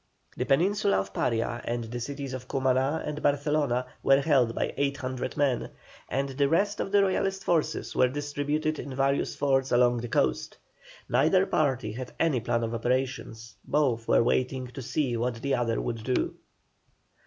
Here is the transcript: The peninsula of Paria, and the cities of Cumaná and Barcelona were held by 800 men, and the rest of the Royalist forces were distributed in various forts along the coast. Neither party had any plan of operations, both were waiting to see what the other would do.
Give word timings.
The 0.35 0.47
peninsula 0.47 0.97
of 0.97 1.13
Paria, 1.13 1.61
and 1.63 1.83
the 1.83 1.99
cities 1.99 2.33
of 2.33 2.47
Cumaná 2.47 3.05
and 3.07 3.21
Barcelona 3.21 3.85
were 4.01 4.19
held 4.19 4.55
by 4.55 4.73
800 4.75 5.37
men, 5.37 5.69
and 6.09 6.29
the 6.29 6.49
rest 6.49 6.79
of 6.79 6.91
the 6.91 7.03
Royalist 7.03 7.43
forces 7.43 7.95
were 7.95 8.07
distributed 8.07 8.79
in 8.79 8.95
various 8.95 9.35
forts 9.35 9.71
along 9.71 9.97
the 9.97 10.07
coast. 10.07 10.57
Neither 11.07 11.45
party 11.45 11.91
had 11.91 12.13
any 12.19 12.39
plan 12.39 12.63
of 12.63 12.73
operations, 12.73 13.53
both 13.63 14.07
were 14.07 14.23
waiting 14.23 14.65
to 14.69 14.81
see 14.81 15.15
what 15.17 15.35
the 15.35 15.53
other 15.53 15.79
would 15.79 16.03
do. 16.03 16.33